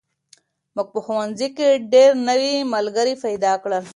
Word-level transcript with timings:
موږ 0.75 0.87
په 0.93 0.99
ښوونځي 1.05 1.47
کې 1.57 1.69
ډېر 1.93 2.11
نوي 2.29 2.55
ملګري 2.73 3.13
پیدا 3.23 3.53
کړل. 3.63 3.83